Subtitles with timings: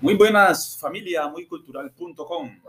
[0.00, 2.60] Muy buenas familia, muycultural.com.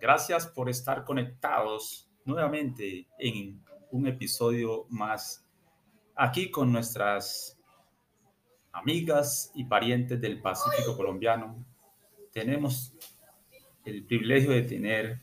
[0.00, 3.62] Gracias por estar conectados nuevamente en
[3.92, 5.46] un episodio más
[6.16, 7.56] aquí con nuestras
[8.72, 11.64] amigas y parientes del Pacífico colombiano.
[12.32, 12.96] Tenemos
[13.84, 15.20] el privilegio de tener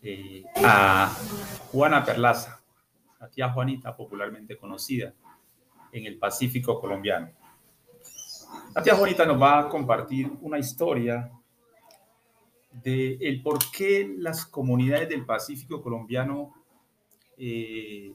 [0.00, 1.14] eh, a
[1.70, 2.64] Juana Perlaza,
[3.20, 5.12] a tía Juanita, popularmente conocida
[5.92, 7.41] en el Pacífico colombiano.
[8.74, 11.30] La tía Juanita nos va a compartir una historia
[12.72, 16.54] de el por qué las comunidades del Pacífico colombiano
[17.36, 18.14] eh,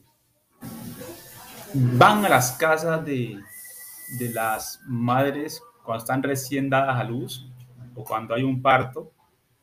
[1.74, 3.40] van a las casas de,
[4.18, 7.48] de las madres cuando están recién dadas a luz
[7.96, 9.12] o cuando hay un parto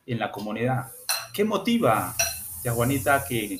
[0.05, 0.91] en la comunidad.
[1.33, 2.15] ¿Qué motiva,
[2.61, 3.59] tía Juanita, a que,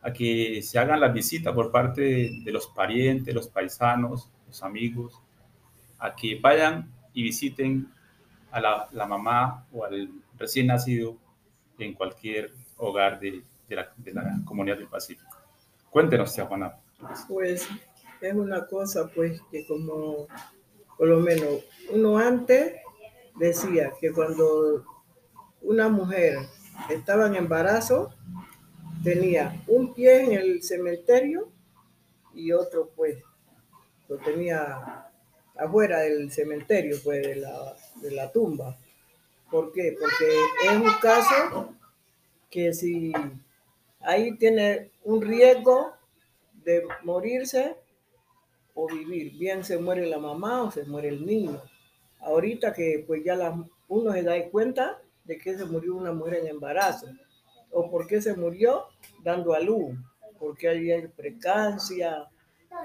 [0.00, 4.62] a que se hagan las visitas por parte de, de los parientes, los paisanos, los
[4.62, 5.20] amigos,
[5.98, 7.88] a que vayan y visiten
[8.50, 11.16] a la, la mamá o al recién nacido
[11.78, 15.36] en cualquier hogar de, de, la, comunidad del Pacífico.
[15.90, 16.76] Cuéntenos, tía Juana.
[17.28, 17.68] Pues
[18.20, 20.26] es una cosa pues que como
[20.96, 22.74] por lo menos uno antes
[23.36, 24.84] decía que cuando
[25.62, 26.38] una mujer
[26.90, 28.12] estaba en embarazo
[29.04, 31.48] tenía un pie en el cementerio
[32.34, 33.18] y otro pues
[34.08, 35.07] lo tenía
[35.58, 38.78] afuera del cementerio, pues de la, de la tumba.
[39.50, 39.96] ¿Por qué?
[39.98, 40.28] Porque
[40.64, 41.74] es un caso
[42.50, 43.12] que si
[44.00, 45.92] ahí tiene un riesgo
[46.64, 47.76] de morirse
[48.74, 51.60] o vivir, bien se muere la mamá o se muere el niño.
[52.20, 56.34] Ahorita que pues ya la, uno se da cuenta de que se murió una mujer
[56.36, 57.06] en embarazo
[57.70, 58.86] o por qué se murió
[59.22, 59.96] dando a luz,
[60.38, 62.28] porque hay precancia,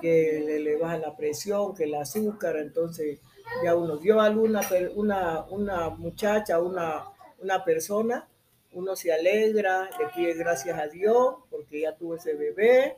[0.02, 3.20] que le, le, baja la presión, que el azúcar, entonces
[3.64, 4.62] ya uno dio a una,
[4.96, 7.06] una, una muchacha, una,
[7.40, 8.28] una persona,
[8.74, 12.98] uno se alegra, le pide gracias a Dios porque ya tuvo ese bebé,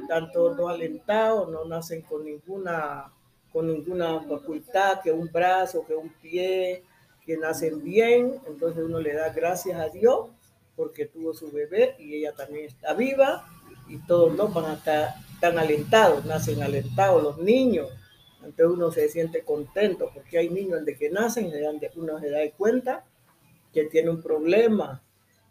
[0.00, 3.12] están todos alentados, no nacen con ninguna,
[3.52, 6.82] con ninguna facultad, que un brazo, que un pie,
[7.24, 10.28] que nacen bien, entonces uno le da gracias a Dios
[10.76, 13.48] porque tuvo su bebé y ella también está viva
[13.88, 17.88] y todos no van a estar tan alentados, nacen alentados los niños.
[18.44, 21.50] Entonces uno se siente contento porque hay niños de que nacen,
[21.96, 23.04] uno se da cuenta
[23.72, 25.02] que tiene un problema,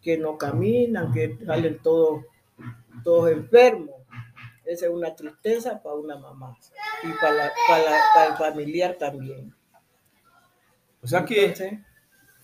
[0.02, 2.24] que no caminan, que salen todos,
[3.04, 3.94] todos enfermos.
[4.64, 6.56] Esa es una tristeza para una mamá
[7.02, 9.54] y para, la, para, la, para el familiar también.
[11.02, 11.54] O sea que,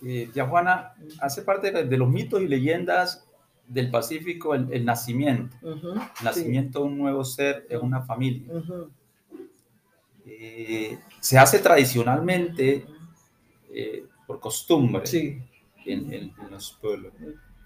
[0.05, 3.27] eh, tía Juana, hace parte de los mitos y leyendas
[3.67, 6.85] del Pacífico el, el nacimiento, uh -huh, el nacimiento sí.
[6.85, 8.51] de un nuevo ser en una familia.
[8.53, 8.89] Uh -huh.
[10.25, 12.85] eh, se hace tradicionalmente
[13.73, 15.41] eh, por costumbre sí.
[15.85, 17.13] en, en, en, los pueblos.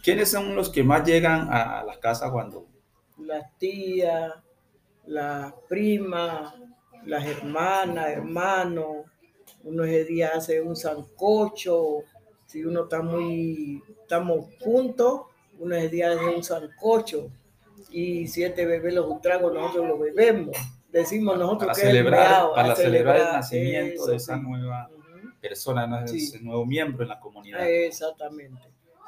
[0.04, 2.66] ¿Quiénes son los que más llegan a, a la casa cuando?
[3.18, 4.34] Las tías,
[5.08, 6.54] las primas,
[7.06, 9.06] las hermanas, hermanos.
[9.64, 12.04] Uno ese día hace un sancocho.
[12.46, 15.22] Si uno está muy, estamos juntos,
[15.60, 17.30] uno es día de un sancocho
[17.90, 20.56] y siete bebés los tragos nosotros los bebemos.
[20.90, 24.42] Decimos nosotros para que celebrar, es para celebrar, celebrar, el nacimiento eso, de esa sí.
[24.42, 25.40] nueva uh -huh.
[25.40, 26.18] persona, sí.
[26.18, 27.70] ese nuevo miembro en la comunidad.
[27.70, 28.62] Exactamente.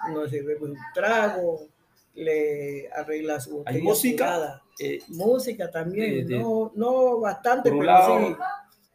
[0.10, 1.68] Uno se bebe un trago,
[2.14, 4.62] le arregla su ¿Hay música?
[4.80, 8.36] Eh, música también, de, no, no bastante, pero sí,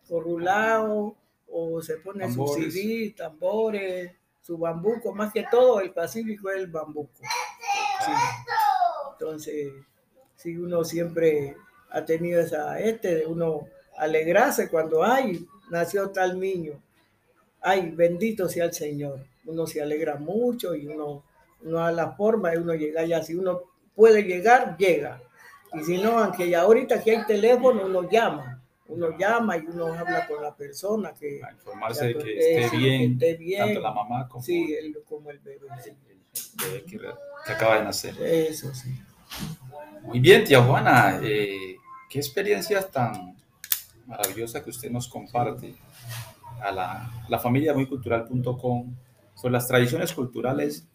[0.09, 1.17] corrulado,
[1.47, 2.65] o se pone tambores.
[2.65, 4.13] su CD, tambores,
[4.45, 7.23] su bambuco, más que todo el Pacífico es el bambuco.
[9.13, 9.73] Entonces,
[10.37, 11.57] si uno siempre
[11.91, 13.67] ha tenido esa este uno
[13.97, 16.75] alegrarse cuando ay, nació tal niño.
[17.63, 19.25] Ay, bendito sea el Señor.
[19.47, 21.23] Uno se alegra mucho y uno,
[21.63, 23.23] uno a la forma de uno llegar ya.
[23.23, 23.63] Si uno
[23.95, 25.23] puede llegar, llega.
[25.73, 28.54] Y si no, aunque ya ahorita que hay teléfono, uno llama.
[28.87, 31.43] Uno llama y uno habla con la persona que...
[31.43, 35.03] A informarse de que esté, bien, que esté bien, tanto la mamá como, sí, el,
[35.05, 35.67] como el bebé.
[35.83, 35.91] Sí.
[35.91, 38.15] El bebé que, que, acaba de nacer.
[38.21, 38.91] Eso sí.
[40.03, 41.19] Muy bien, tía Juana.
[41.23, 41.77] Eh,
[42.11, 43.37] qué experiencias tan
[44.07, 45.75] maravillosas que usted nos comparte
[46.61, 48.95] a la, la familia muycultural.com
[49.35, 50.87] sobre las tradiciones culturales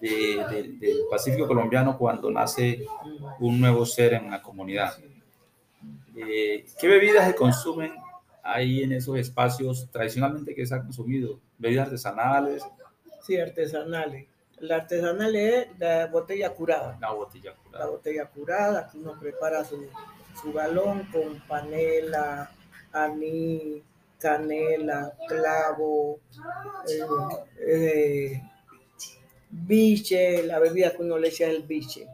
[0.00, 2.84] de, de, del Pacífico colombiano cuando nace
[3.40, 4.94] un nuevo ser en la comunidad.
[6.16, 7.92] Eh, ¿Qué bebidas se consumen
[8.42, 11.40] ahí en esos espacios tradicionalmente que se ha consumido?
[11.58, 12.62] ¿Bebidas artesanales?
[13.22, 14.26] Sí, artesanales.
[14.58, 16.96] La artesanal es la botella curada.
[17.00, 17.84] La botella curada.
[17.84, 19.88] La botella curada, que uno prepara su,
[20.40, 22.50] su galón con panela,
[22.92, 23.82] anís,
[24.18, 26.20] canela, clavo,
[26.88, 27.02] eh,
[27.66, 28.42] eh,
[29.50, 32.06] biche, la bebida que uno le echa es el biche,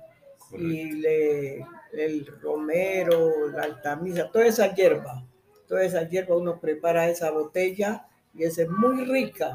[0.53, 5.25] y le, el romero, la altamisa, toda esa hierba,
[5.69, 9.55] toda esa hierba uno prepara esa botella y esa es muy rica,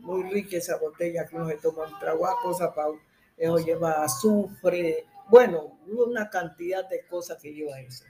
[0.00, 2.88] muy rica esa botella que uno se toma un trago, cosa para
[3.36, 8.04] eso lleva azufre, bueno, una cantidad de cosas que lleva eso.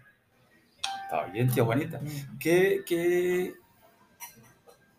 [1.04, 2.00] Está bien, tía Juanita.
[2.00, 2.38] Mm.
[2.38, 3.54] ¿Qué, qué,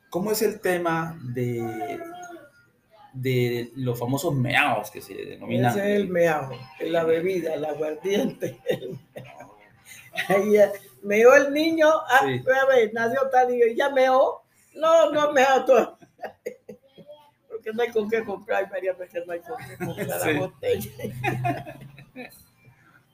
[0.09, 1.99] cómo es el tema de,
[3.21, 5.71] de los famosos meados que se denominan?
[5.71, 6.49] Ese es el meao,
[6.81, 8.59] la bebida, el aguardiente.
[10.29, 10.55] Ahí
[11.03, 14.43] meó el niño, ah, a ver, nació tal y ya meó.
[14.75, 15.97] No, no meó todo.
[17.49, 21.79] Porque no hay con qué comprar, María, porque no hay con qué comprar la botella.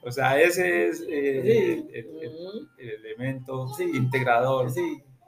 [0.06, 4.70] O sea, ese es eh, el, elemento integrador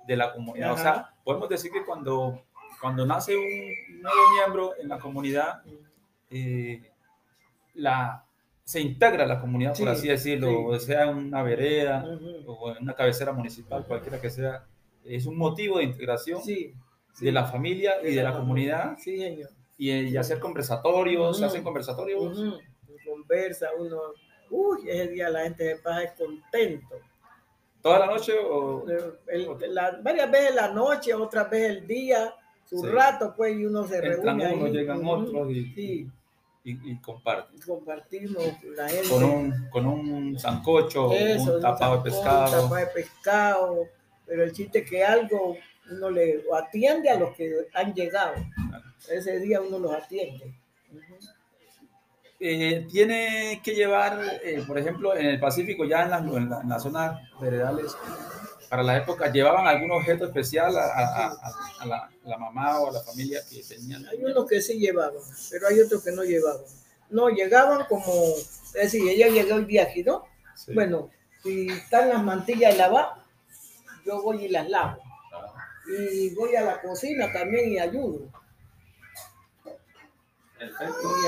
[0.06, 0.74] de la comunidad.
[0.74, 2.44] O sea, podemos decir que cuando,
[2.80, 5.62] cuando nace un nuevo miembro en la comunidad,
[6.30, 6.82] eh,
[7.74, 8.24] la,
[8.64, 12.04] se integra la comunidad, por así decirlo, sea una vereda
[12.46, 14.66] o en una cabecera municipal, cualquiera que sea,
[15.04, 18.96] es un motivo de integración de la familia y de la comunidad.
[19.78, 22.38] Y, y hacer conversatorios, se hacen conversatorios.
[23.04, 23.98] Conversa, uno.
[24.50, 26.96] Uy, ese día la gente se pasa contento.
[27.82, 28.84] ¿Toda la noche o...?
[30.02, 32.34] varias veces la noche, otras veces el día,
[32.68, 36.08] su rato, pues, y uno se Entran reúne uno, llegan otros y,
[36.64, 37.60] y, comparten.
[37.60, 38.44] Compartimos
[38.76, 39.08] la gente.
[39.08, 42.44] Con un, con un sancocho, un tapado de pescado.
[42.44, 43.88] Un tapado de pescado,
[44.26, 45.56] pero el chiste es que algo
[45.90, 48.34] uno le atiende a los que han llegado.
[49.08, 50.54] Ese día uno los atiende.
[52.38, 57.18] Eh, tiene que llevar, eh, por ejemplo, en el Pacífico, ya en, en, las zonas
[57.40, 57.96] veredales,
[58.76, 61.32] para la época, ¿llevaban algún objeto especial a,
[61.80, 64.04] a, la, mamá o a la familia que tenían?
[64.06, 66.60] Hay unos que sí llevaban, pero hay otros que no llevaban.
[67.08, 70.26] No, llegaban como, es decir, ella llegó el aquí, ¿no?
[70.74, 71.08] Bueno,
[71.42, 73.18] si están las mantillas lavadas,
[74.04, 75.00] yo voy y las lavo.
[75.98, 78.30] Y voy a la cocina también y ayudo.
[80.58, 81.26] Perfecto y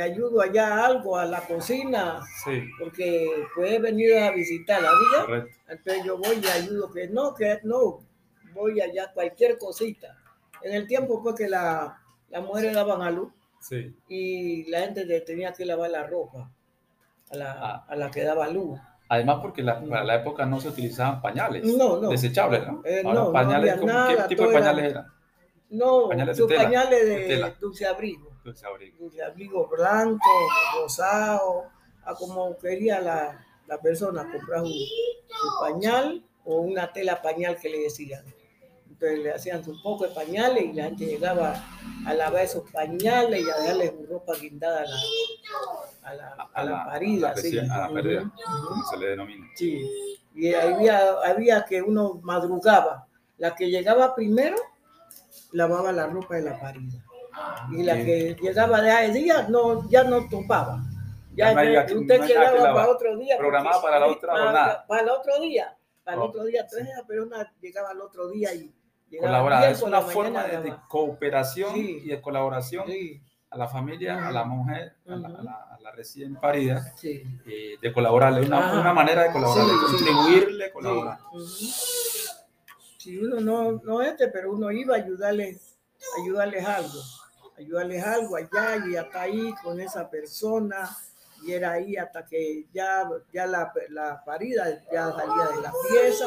[0.00, 2.20] ayudo allá algo a la cocina,
[2.78, 5.46] porque puede venir a visitar la vida.
[5.68, 8.00] Entonces yo voy y ayudo, que no, que no,
[8.52, 10.16] voy allá cualquier cosita.
[10.62, 13.32] En el tiempo pues que la, las mujeres daban a luz
[14.08, 16.50] y la gente tenía que lavar la ropa
[17.30, 17.86] a la, ah.
[17.88, 18.78] a la que daba luz.
[19.10, 22.10] Además, porque la, para la época no se utilizaban pañales no, no.
[22.10, 22.82] desechables, ¿no?
[22.84, 25.06] Eh, no pañales, ¿Qué tipo de pañales eran?
[25.70, 28.96] No, pañales pañales de dulce abrigo dulce abrigo.
[28.98, 30.30] Dulce abrigo blanco,
[30.80, 31.66] rosado,
[32.04, 37.68] a como quería la, la persona comprar un, su pañal o una tela pañal que
[37.68, 38.24] le decían.
[38.88, 41.62] Entonces le hacían un poco de pañales y la gente llegaba
[42.04, 44.96] a lavar esos pañales y a darle ropa guindada a la,
[46.02, 47.30] a la, a la, parida.
[47.30, 48.32] A la parida,
[48.90, 49.46] se le denomina.
[49.54, 53.06] Sí, y había, había que uno madrugaba.
[53.36, 54.56] La que llegaba primero
[55.52, 57.04] lavaba la ropa de la parida
[57.70, 60.82] y la que llegaba de ese día no, ya no topaba.
[61.34, 61.52] Ya,
[61.94, 63.38] usted quedaba para otro día.
[63.38, 64.84] Programada para la otra jornada.
[64.88, 65.76] Para, el otro día.
[66.02, 66.62] Para el otro día.
[66.62, 68.74] Entonces esa persona llegaba al otro día y
[69.20, 69.70] colaborar.
[69.70, 72.86] Es una forma de, cooperación y de colaboración
[73.50, 78.46] a la familia, a la mujer, a, la, recién parida, eh, de colaborarle.
[78.46, 81.18] Una, una manera de colaborar, de contribuirle, colaborar.
[82.98, 85.56] Si uno no, no este, pero uno iba a ayudarle,
[86.20, 87.00] ayudarles algo
[87.58, 90.88] ayudarles algo allá y hasta ahí con esa persona
[91.44, 96.26] y era ahí hasta que ya, ya la, la parida ya salía de la pieza.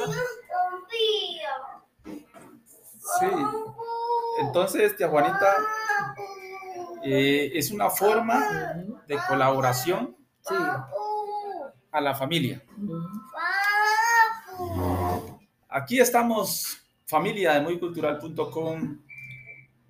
[3.20, 3.28] Sí,
[4.40, 5.56] entonces, tía Juanita,
[7.04, 8.76] eh, es una forma
[9.08, 10.16] de colaboración
[11.92, 12.64] a la familia.
[15.68, 19.00] Aquí estamos, familia de muycultural.com,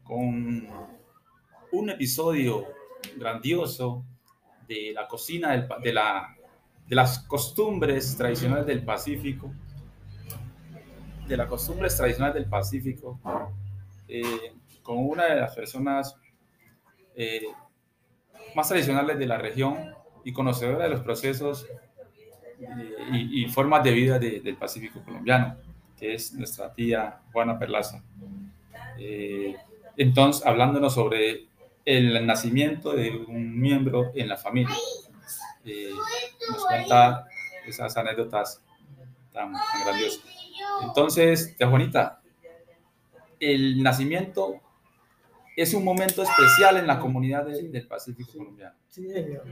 [0.04, 0.68] con
[1.72, 2.68] un episodio
[3.18, 4.04] grandioso
[4.68, 6.36] de la cocina de, la,
[6.88, 9.52] de las costumbres tradicionales del Pacífico,
[11.28, 13.20] de las costumbres tradicionales del Pacífico,
[14.08, 16.18] eh, con una de las personas
[17.16, 17.48] eh,
[18.56, 21.66] más tradicionales de la región y conocedora de los procesos
[22.60, 25.56] eh, y, formas de vida del Pacífico colombiano,
[25.98, 28.04] que es nuestra tía Juana Perlaza.
[29.98, 31.51] entonces, hablándonos sobre
[31.86, 34.76] el nacimiento de un miembro en la familia.
[35.66, 35.92] Eh,
[36.50, 37.28] nos cuenta
[37.66, 38.62] esas anécdotas
[39.32, 40.22] tan, grandioso.
[40.84, 42.22] Entonces, tía Juanita,
[43.40, 44.60] el nacimiento
[45.56, 48.76] es un momento especial en la comunidad del Pacífico colombiano.
[48.90, 49.44] Sí, señor.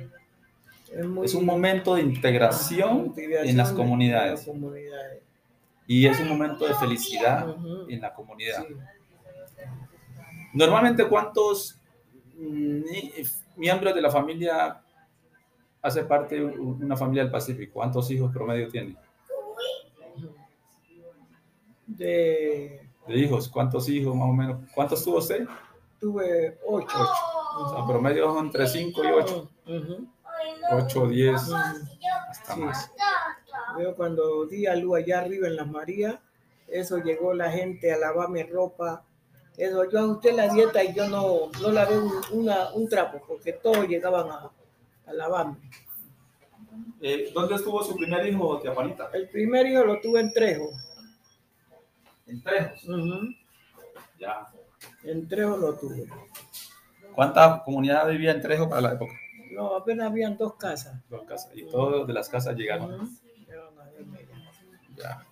[1.23, 4.49] Es, un momento de integración, en las comunidades.
[5.85, 7.55] Y es un momento de felicidad
[7.87, 8.65] en la comunidad.
[10.53, 11.78] Normalmente, ¿cuántos
[13.55, 14.81] miembros de la familia
[15.81, 17.73] hace parte de una familia del Pacífico?
[17.73, 18.95] ¿Cuántos hijos promedio tiene?
[21.85, 22.87] De...
[23.07, 24.57] de hijos, ¿cuántos hijos más o menos?
[24.73, 25.47] ¿Cuántos tuvo usted?
[25.99, 26.87] Tuve ocho.
[26.87, 27.13] ocho.
[27.61, 29.49] O sea, promedio son entre cinco y ocho.
[30.71, 31.41] 8 o 10,
[32.29, 32.91] hasta más.
[33.77, 36.19] Veo cuando di a luz allá arriba en las Marías,
[36.67, 39.03] eso llegó la gente a lavarme ropa.
[39.59, 43.51] Eso, yo ajusté la dieta y yo no, no lavé un, una, un trapo, porque
[43.51, 44.49] todos llegaban a,
[45.05, 45.57] a lavarme.
[47.01, 49.09] Eh, ¿Dónde estuvo su primer hijo, tía Juanita?
[49.11, 50.69] El primer hijo lo tuve en Trejo.
[52.25, 52.71] ¿En Trejo?
[54.17, 54.47] Ya.
[55.03, 56.07] En Trejo lo tuve.
[57.13, 59.13] ¿Cuánta comunidad vivía en Trejo para la época?
[59.51, 61.01] No, apenas habían dos casas.
[61.09, 61.51] Dos casas.
[61.53, 63.09] Y todos de las casas llegaron.
[64.95, 65.25] Ya.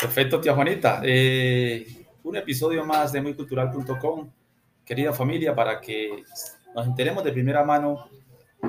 [0.00, 1.00] Perfecto, tía Juanita.
[1.04, 4.30] Eh, un episodio más de muycultural.com,
[4.84, 6.24] querida familia, para que
[6.74, 8.08] nos enteremos de primera mano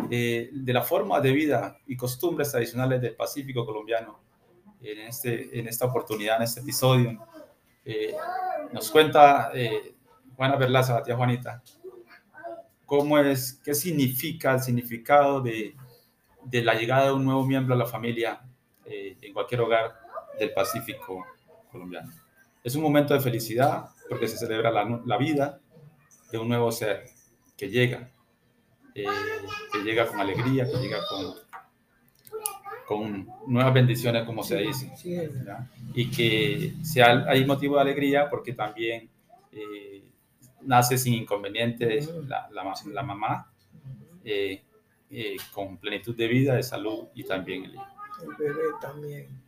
[0.09, 4.19] eh, de la forma de vida y costumbres tradicionales del Pacífico colombiano.
[4.81, 7.19] En, este, en esta oportunidad, en este episodio,
[7.83, 8.13] eh,
[8.71, 9.51] nos cuenta
[10.35, 11.63] Juana Berlaza, tía Juanita,
[12.85, 15.75] cómo es, qué significa el significado de,
[16.43, 18.41] de la llegada de un nuevo miembro a la familia
[18.85, 19.95] eh, en cualquier hogar
[20.37, 21.25] del Pacífico
[21.71, 22.11] colombiano.
[22.65, 25.61] Es un momento de felicidad porque se celebra la, la vida
[26.31, 27.05] de un nuevo ser
[27.55, 28.11] que llega,
[28.95, 29.05] eh,
[29.71, 31.35] que llega con alegría, que llega con,
[32.87, 34.91] con nuevas bendiciones, como se dice,
[35.93, 39.09] y que sea, hay motivo de alegría porque también
[39.51, 40.03] eh,
[40.61, 43.51] nace sin inconvenientes la, la, mamá,
[44.23, 44.63] eh,
[45.09, 47.87] eh, con plenitud de vida, de salud y también el hijo.
[48.23, 49.45] El bebé también.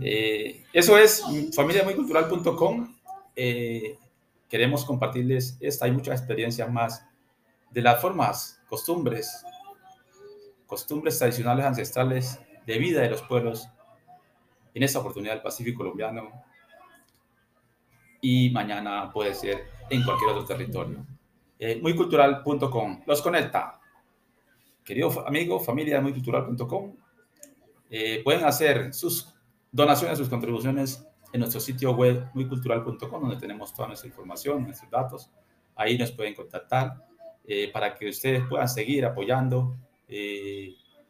[0.00, 1.22] Eh, eso es
[1.54, 2.96] familiamuycultural.com.
[4.48, 7.06] queremos compartirles esta y muchas experiencias más
[7.70, 9.44] de las formas, costumbres,
[10.66, 13.68] costumbres tradicionales ancestrales de vida de los pueblos
[14.74, 16.30] en esta oportunidad del Pacífico colombiano
[18.20, 21.06] y mañana puede ser en cualquier otro territorio.
[21.58, 23.80] Eh, muycultural.com los conecta.
[24.84, 26.96] Querido amigo, familia de muycultural.com,
[27.90, 29.34] eh, pueden hacer sus
[29.72, 35.30] donaciones, sus contribuciones en nuestro sitio web muycultural.com, donde tenemos toda nuestra información, nuestros datos.
[35.76, 37.04] Ahí nos pueden contactar
[37.44, 39.76] eh, para que ustedes puedan seguir apoyando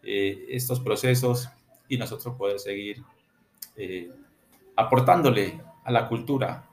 [0.03, 1.49] estos procesos
[1.89, 3.03] y nosotros poder seguir
[4.77, 6.71] aportándole a la cultura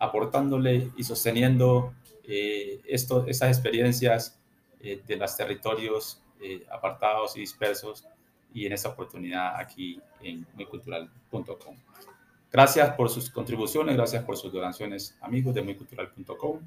[0.00, 4.40] aportándole y sosteniendo eh, esto, esas experiencias
[4.80, 8.06] eh, de los territorios eh, apartados y dispersos
[8.52, 11.76] y en esta oportunidad aquí en muycultural.com.
[12.52, 16.60] Gracias por sus contribuciones, gracias por sus donaciones, amigos de muycultural.com.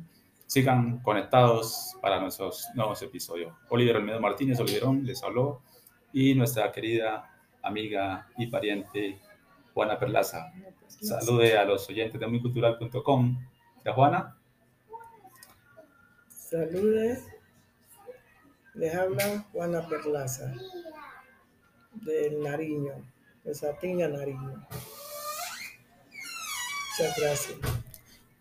[0.45, 3.53] Sigan conectados para nuestros nuevos episodios.
[3.69, 5.61] Oliver Almedo Martínez, Oliverón, les habló
[6.13, 7.29] y nuestra querida
[7.61, 9.19] amiga y pariente
[9.73, 10.53] Juana Perlaza.
[10.87, 13.37] Salude a los oyentes de muycultural.com.
[13.83, 14.37] ¿Ya Juana?
[16.29, 17.19] Salude.
[18.75, 20.53] Les habla Juana Perlaza,
[22.05, 22.93] del Nariño,
[23.43, 24.65] de Satiña Nariño.
[26.97, 27.57] Muchas gracias.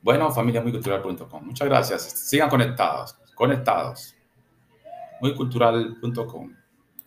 [0.02, 1.44] Bueno, familia muycultural.com.
[1.46, 2.02] Muchas gracias.
[2.02, 4.14] Sigan conectados, conectados.
[5.20, 6.61] Muycultural.com.